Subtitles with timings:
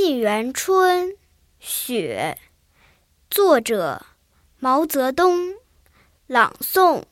[0.00, 1.08] 沁园春·
[1.58, 2.38] 雪》，
[3.28, 4.06] 作者
[4.60, 5.56] 毛泽东，
[6.28, 7.02] 朗诵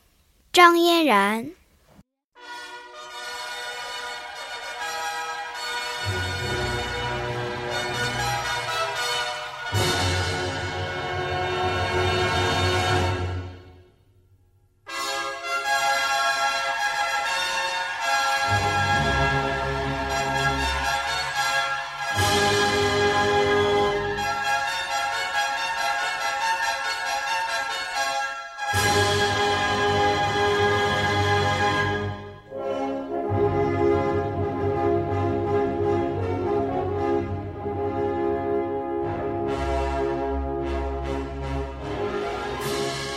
[0.52, 1.50] 张嫣然。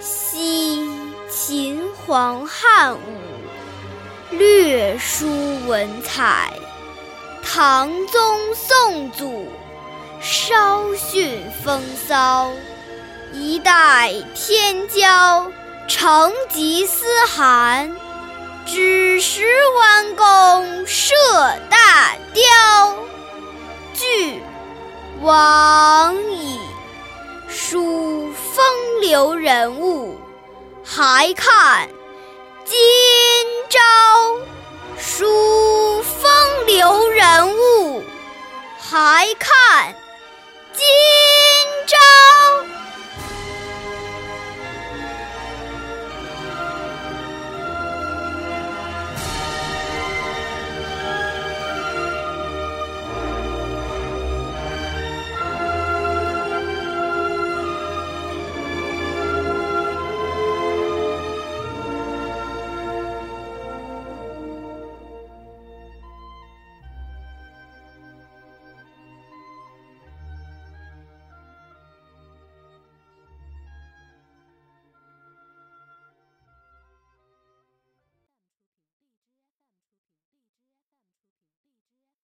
[0.00, 0.88] 惜
[1.28, 2.98] 秦皇汉武，
[4.30, 5.28] 略输
[5.66, 6.50] 文采；
[7.42, 9.46] 唐宗宋祖，
[10.22, 12.50] 稍逊风骚。
[13.32, 15.50] 一代天骄，
[15.86, 17.94] 成吉思汗，
[18.66, 19.44] 只识
[19.78, 21.14] 弯弓射
[21.68, 22.42] 大雕。
[23.92, 24.42] 俱
[25.20, 25.36] 往
[29.10, 30.20] 流人物，
[30.84, 31.88] 还看
[32.64, 32.76] 今
[33.68, 33.80] 朝。